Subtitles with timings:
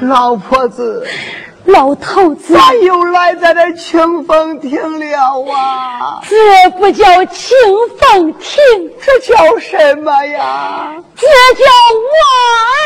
[0.00, 1.06] 老婆子。
[1.66, 6.20] 老头子，咋又来在这清风亭了啊？
[6.28, 7.56] 这不叫清
[7.98, 8.62] 风亭，
[9.04, 10.94] 这叫什么呀？
[11.16, 11.26] 这
[11.56, 11.64] 叫
[12.14, 12.22] 望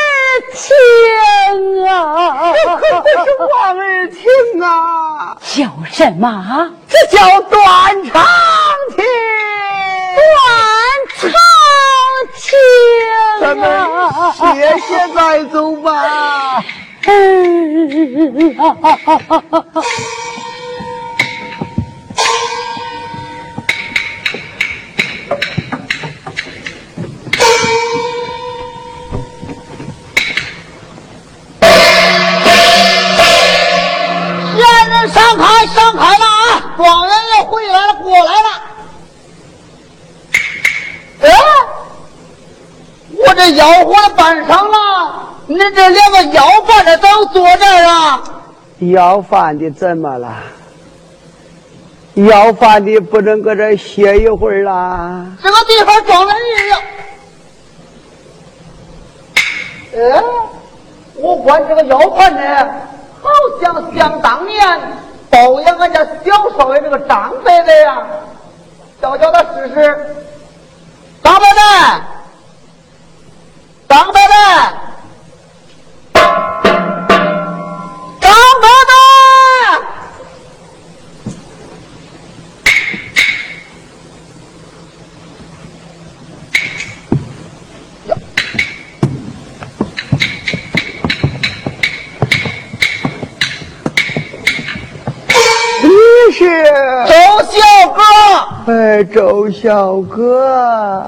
[0.00, 2.54] 儿亭啊！
[2.54, 5.36] 这可不是望儿亭啊！
[5.42, 6.70] 叫什么？
[6.88, 7.60] 这叫断
[8.04, 8.26] 肠
[8.96, 9.04] 亭。
[10.16, 10.24] 断
[11.18, 11.59] 肠亭。
[13.40, 13.68] 咱们
[14.34, 14.44] 歇
[14.80, 16.62] 歇再走吧。
[45.64, 45.70] 了。
[45.70, 48.22] 你这两个要饭的都坐这儿啊？
[48.78, 50.34] 要饭的怎么了？
[52.14, 55.26] 要饭的不能搁这歇一会儿啦？
[55.42, 56.78] 这个地方装了人呀！
[59.92, 60.22] 哎，
[61.16, 62.40] 我管这个要饭的，
[63.22, 63.28] 好
[63.60, 64.80] 像想当年
[65.28, 68.02] 包养俺家小少爷这个张伯伯呀，
[69.00, 70.16] 叫叫他试试。
[71.22, 72.00] 张伯伯，
[96.40, 96.48] 是
[97.04, 97.12] 周
[97.50, 97.60] 小
[97.92, 98.00] 哥，
[98.72, 101.04] 哎，周小哥，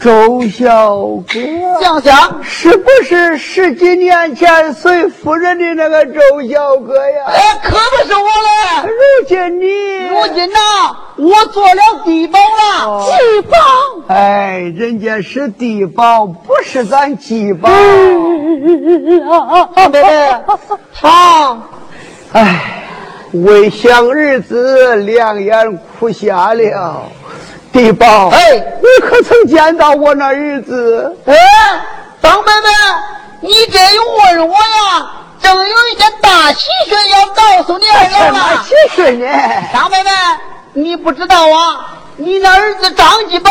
[0.00, 0.96] 周小
[1.28, 1.34] 哥，
[1.82, 6.18] 想想是不是十几年前随夫人的那个周
[6.50, 7.24] 小哥呀？
[7.26, 8.88] 哎，可不是我嘞！
[8.88, 8.96] 如
[9.28, 9.66] 今你，
[10.08, 13.58] 如今呐，我做了地保了，地保。
[14.14, 17.68] 哎，人家是地保，不是咱低保。
[17.68, 17.76] 啊，
[19.92, 20.40] 妹妹，
[20.90, 21.58] 好，
[22.32, 22.80] 哎。
[23.42, 27.02] 为想儿子，两眼哭瞎了。
[27.72, 28.38] 地宝，哎，
[28.80, 31.16] 你可曾见到我那儿子？
[31.26, 31.34] 哎，
[32.22, 35.10] 张妹妹，你这又问我呀？
[35.42, 38.18] 正有一件大喜讯要告诉你二老呢。
[38.26, 39.26] 什么喜讯呢？
[39.72, 40.10] 张妹妹，
[40.74, 41.90] 你不知道啊？
[42.16, 43.50] 你那儿子张继宝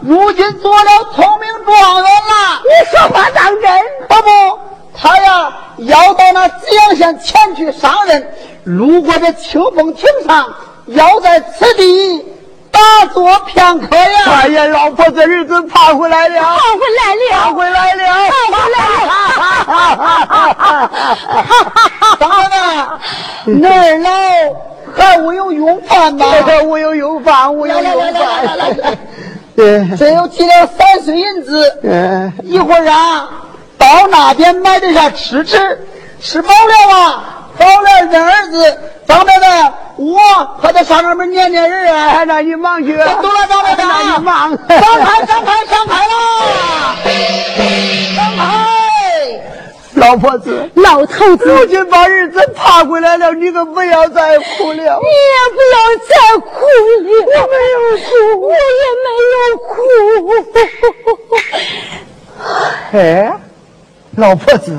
[0.00, 2.62] 如今做了聪明状元了。
[2.64, 3.70] 你说话当真？
[4.08, 4.58] 不不。
[4.96, 8.26] 他呀，要到那紫阳县前去上任，
[8.64, 10.46] 路过这清风亭上，
[10.86, 12.24] 要在此地
[12.70, 12.80] 打
[13.12, 14.06] 坐片刻呀。
[14.42, 18.04] 哎呀，老婆子儿子爬回来了，爬回来了，爬回来了，
[18.50, 18.78] 爬回来
[22.84, 23.00] 了。
[23.46, 24.10] 那儿老
[24.94, 26.26] 还无有用饭吗？
[26.64, 28.76] 无有用饭，无有用饭。
[29.56, 31.78] 对， 这又提了三岁银子。
[31.82, 33.28] 嗯，一会儿啊。
[33.90, 35.58] 到那边买点啥吃吃，
[36.20, 38.78] 吃饱了啊，好了认儿子。
[39.04, 39.46] 张妹妹，
[39.96, 40.16] 我
[40.62, 42.10] 还得上那边撵撵人啊。
[42.10, 42.96] 还让你忙去。
[42.96, 44.50] 走了，张妹妹，那你忙。
[44.50, 46.12] 上开，上开，上开了。
[48.14, 48.40] 上开。
[49.94, 54.74] 老婆子，老头子，如今把儿子爬回来了，你可不要再哭了。
[54.74, 57.10] 你也不要再哭了。
[57.26, 58.08] 我没有哭，
[58.40, 59.74] 我也没有哭。
[62.92, 63.00] 哎。
[64.16, 64.76] 老婆子，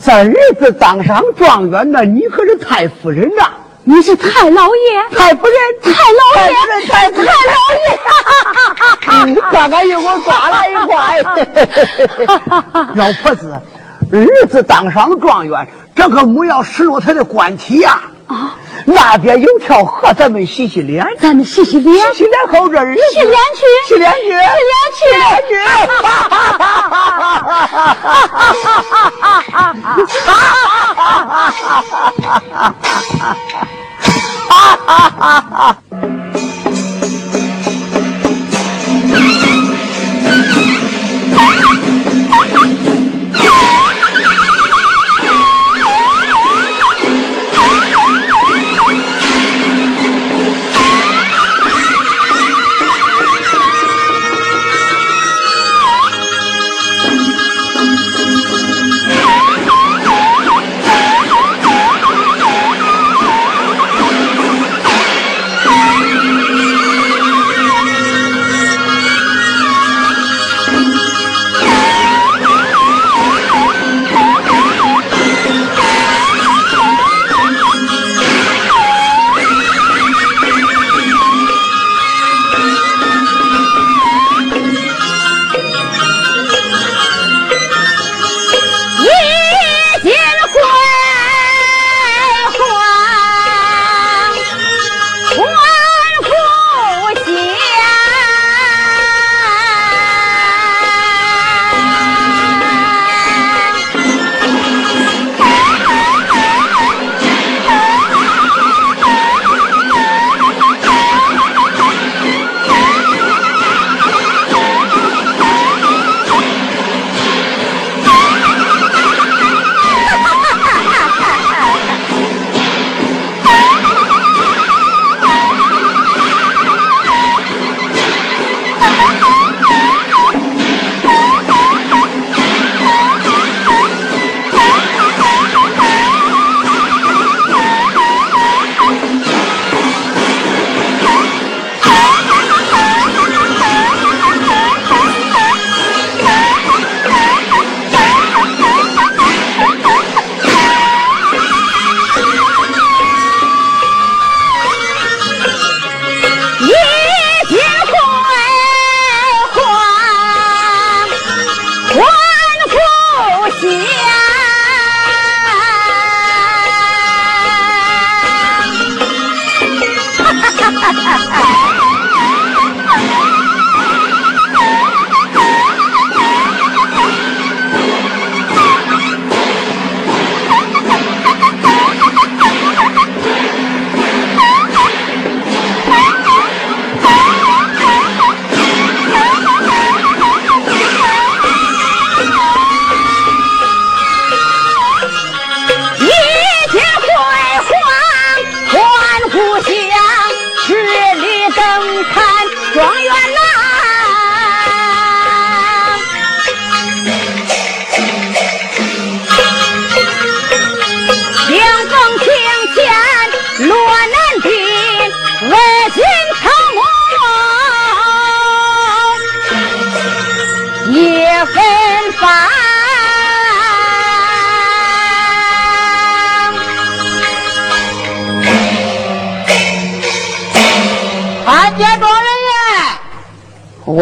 [0.00, 3.50] 咱儿子当上状元了，你可是太夫人呐！
[3.84, 6.52] 你是太老爷，太夫人，太老爷，
[6.86, 7.56] 太夫人，太老
[9.26, 9.36] 爷！
[9.52, 11.22] 刚刚一会儿抓了一块。
[12.96, 13.52] 老婆子，
[14.10, 18.00] 儿子当上状元，这可莫要失落他的官体呀！
[18.26, 21.06] 啊，那边有条河，咱们洗洗脸。
[21.18, 24.40] 咱们洗洗脸，洗洗脸好这儿洗脸去，洗脸去，洗脸
[24.94, 25.54] 去，洗脸去。
[25.86, 26.68] 哈哈哈
[27.64, 28.04] 哈哈
[28.34, 29.72] 哈哈
[35.50, 35.76] 哈！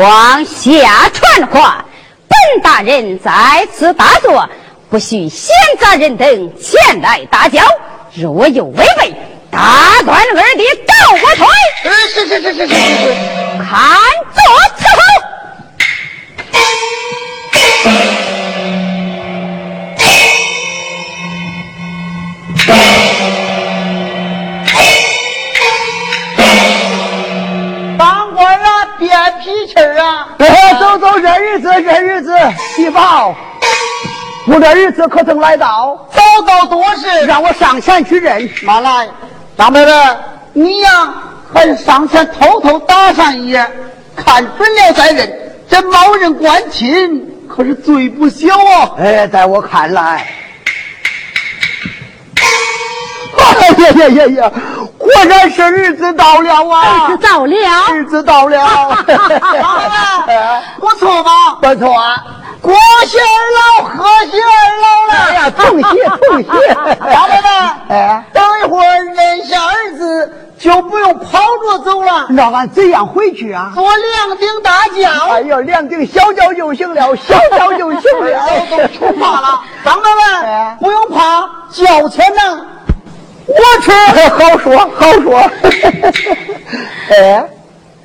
[0.03, 1.85] 往下传话，
[2.27, 4.51] 本大人在此大坐，
[4.91, 6.27] 不许闲杂人等
[6.61, 7.61] 前来打搅。
[8.13, 9.15] 若有违背，
[9.49, 11.47] 打断二弟倒我腿。
[11.85, 12.75] 是是是是是是，
[13.59, 13.79] 看
[14.35, 14.43] 作
[14.77, 14.83] 伺
[29.41, 30.29] 脾气儿啊！
[30.39, 32.35] 哎，走走，这日子这日子，
[32.75, 33.35] 喜报，
[34.47, 36.09] 我这日子可曾来到？
[36.13, 38.49] 早早多时，让我上前去认。
[38.63, 39.09] 妈来，
[39.57, 40.17] 张伯伯，
[40.53, 41.15] 你呀，
[41.53, 43.71] 还是上前偷偷打上一眼，
[44.17, 45.39] 看准了再认。
[45.69, 48.91] 这冒认官亲可是罪不小啊！
[48.99, 50.27] 哎，在我看来，
[53.39, 54.53] 哎呀呀呀呀，
[55.03, 57.09] 果然是日子到了啊！
[57.09, 57.57] 日子到了，
[57.93, 58.57] 日子到了，
[59.09, 60.33] 张伯伯，
[60.79, 61.31] 不错吧？
[61.61, 62.23] 不错啊！
[62.61, 62.73] 国
[63.05, 63.27] 喜二
[63.59, 65.15] 老，贺喜二老了。
[65.27, 66.49] 哎呀，同喜同喜！
[67.11, 67.49] 张伯伯，
[67.89, 73.73] 哎，等一会儿认下儿子，就不用跑着走了，那俺怎样回去啊？
[73.75, 75.11] 坐两顶大轿。
[75.33, 78.41] 哎呦，两顶小轿就行了，小轿就行了。
[78.71, 80.09] 都出发了，张伯
[80.45, 82.62] 哎伯，不用怕，交钱呢。
[83.73, 83.91] 我吃，
[84.29, 85.51] 好说好说。
[87.09, 87.45] 哎，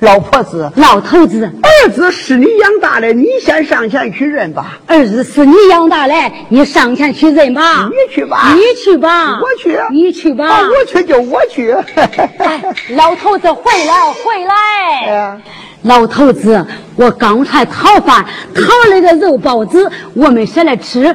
[0.00, 4.78] 老婆子，老头子，儿子是你养大的，你先上前去认吧。
[4.86, 6.14] 儿子是你养大的，
[6.48, 7.88] 你上前去认吧。
[7.90, 10.46] 你去吧，你去吧，我去，你去吧。
[10.48, 11.72] 啊我去就我去。
[12.38, 15.12] 哎，老头子回来回来。
[15.12, 15.40] 哎
[15.82, 21.14] 老头子，我刚才讨饭，讨了个肉包子，我们先来吃，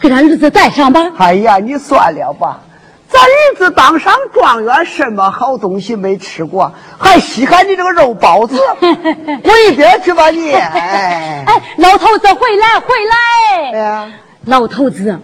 [0.00, 1.10] 给他儿子带上吧。
[1.18, 2.60] 哎呀，你算了吧，
[3.16, 8.60] 咱儿子当上状元，什么好东西没吃过，还稀罕你这个肉包子？
[8.80, 10.52] 滚一边去吧你！
[10.52, 13.16] 哎，哎，老头子回来回来。
[13.72, 14.12] 哎呀，
[14.44, 15.18] 老头子，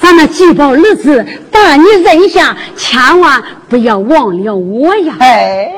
[0.00, 5.14] 咱们举报儿子把你认下，千万不要忘了我呀！
[5.20, 5.70] 哎，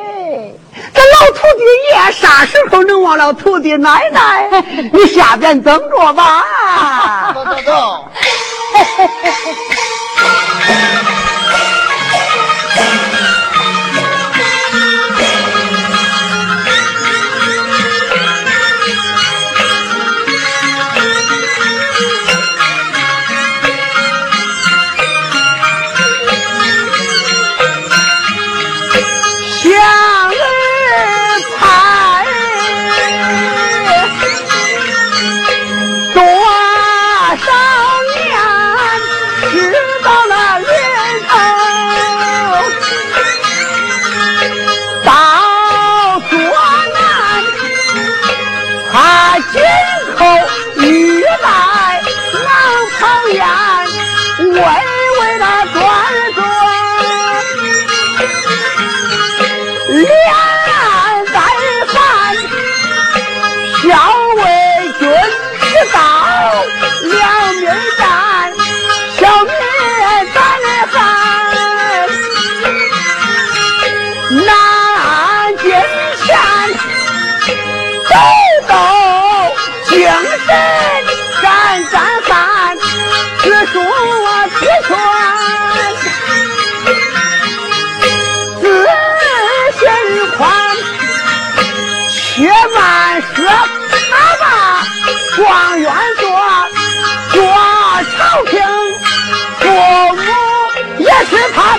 [0.94, 4.48] 这老徒弟爷啥时候能忘了徒弟奶奶？
[4.90, 7.32] 你下边等着吧。
[7.34, 8.08] 走走走。
[95.52, 96.24] 状元做，
[97.30, 97.38] 做
[98.16, 98.58] 朝廷，
[99.60, 99.68] 父
[100.16, 100.22] 母
[100.98, 101.76] 也是他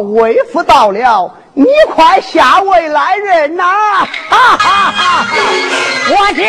[0.00, 3.64] 为父到了，你快下位来人呐！
[4.30, 5.26] 哈哈哈！
[6.10, 6.48] 我这里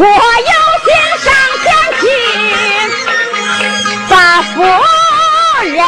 [0.00, 0.10] 我有
[0.84, 0.88] 心
[1.24, 1.26] 上
[1.64, 1.66] 前
[1.98, 2.02] 去
[4.08, 4.46] 把夫
[5.64, 5.86] 人啊！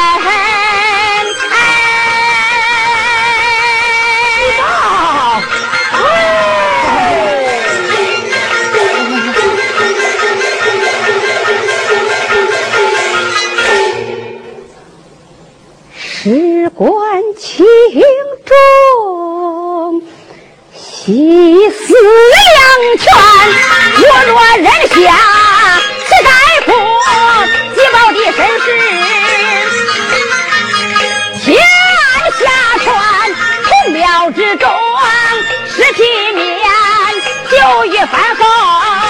[16.03, 16.85] 事关
[17.39, 17.65] 轻
[18.45, 18.51] 重，
[20.75, 22.51] 系死两
[22.97, 23.05] 全。
[24.03, 24.95] 我若忍下
[26.07, 26.29] 此大
[26.65, 26.69] 夫
[27.75, 28.65] 急报的身世，
[31.39, 31.45] 天
[32.39, 32.41] 下
[32.83, 32.85] 传
[33.63, 34.63] 孔庙之中
[35.69, 36.01] 尸体
[36.33, 36.41] 面，
[37.51, 37.55] 就
[37.85, 39.00] 欲翻后。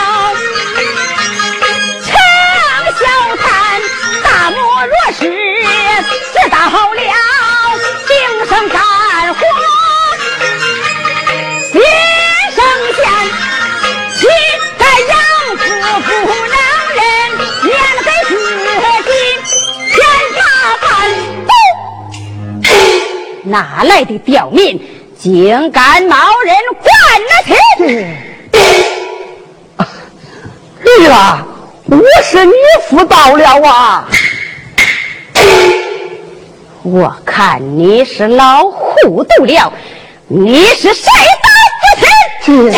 [23.52, 24.82] 哪来的刁民，
[25.20, 26.16] 竟敢冒
[26.46, 26.90] 人灌
[27.22, 27.56] 了天？
[30.84, 31.46] 对了，
[31.86, 32.54] 我是你
[32.88, 34.08] 父到了啊！
[36.84, 39.72] 我看你是老糊涂了，
[40.28, 41.10] 你是谁
[41.44, 41.50] 的
[42.00, 42.72] 子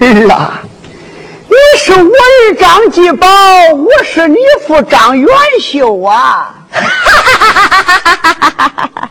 [0.00, 0.62] 这儿啊，
[1.48, 3.26] 你是我儿张继宝，
[3.74, 4.36] 我是你
[4.66, 5.28] 父张元
[5.60, 6.54] 秀啊！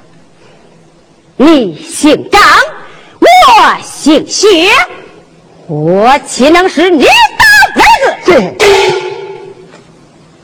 [1.38, 2.42] 你姓张，
[3.20, 3.28] 我
[3.84, 4.70] 姓薛，
[5.68, 7.10] 我岂能是你的
[7.76, 7.82] 儿
[8.24, 8.34] 子？
[8.58, 8.66] 这，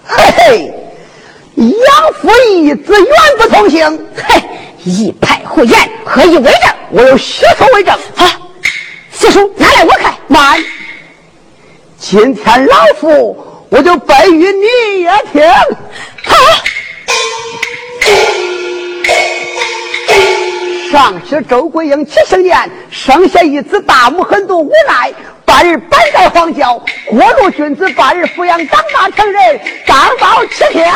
[0.06, 0.72] 嘿嘿，
[1.56, 3.08] 养父一子远
[3.38, 4.42] 不同姓，嘿，
[4.84, 6.62] 一派胡言，何以为证？
[6.92, 7.98] 我有血书为证。
[8.16, 8.40] 啊，
[9.12, 10.14] 血书拿来我看。
[10.28, 10.64] 慢，
[12.00, 15.44] 今天老夫我就拜与你也听。
[16.24, 16.36] 好，
[20.92, 22.58] 上是周桂英七十年，
[22.90, 25.14] 生下一子大母狠毒无奈，
[25.44, 30.90] 半日摆在荒郊，过路君子半日抚养长大成人，当保七天，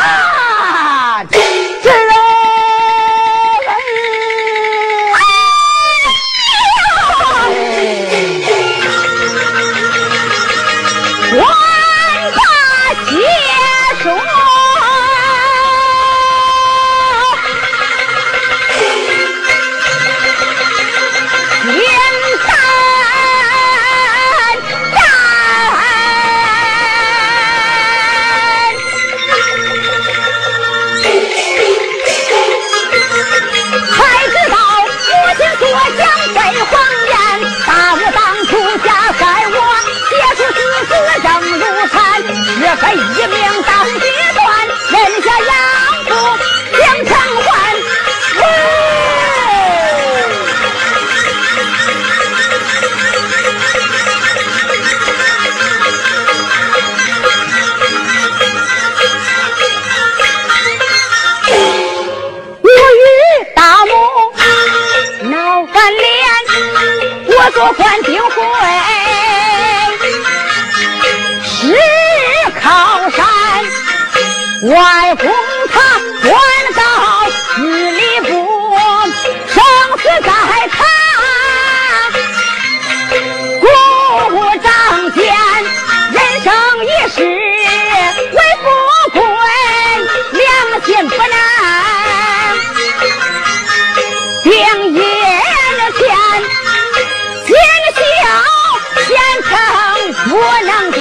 [100.28, 100.34] 我
[100.66, 100.98] 能叫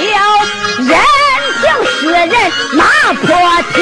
[0.77, 0.89] 人
[1.61, 2.33] 情世人
[2.73, 3.27] 骂破
[3.73, 3.77] 天。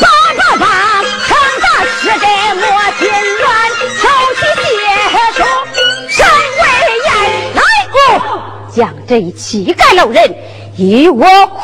[0.00, 0.04] 咋
[0.58, 0.64] 把
[1.28, 1.64] 抗战
[2.00, 2.26] 使者
[2.98, 3.02] 心
[3.38, 3.44] 软
[4.00, 4.02] 瞧
[4.34, 4.62] 其别
[5.34, 5.38] 说
[6.08, 6.14] 尚
[6.60, 6.62] 未
[7.04, 7.08] 言
[7.54, 7.60] 来
[7.92, 7.96] 过。
[8.72, 10.18] 将这乞丐老人
[10.76, 11.62] 与我哄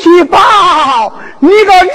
[0.00, 0.38] 去报
[1.40, 1.88] 你个人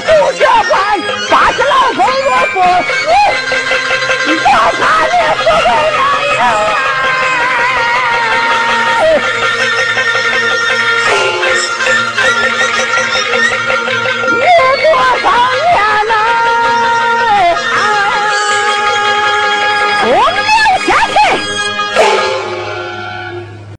[0.00, 0.62] 给下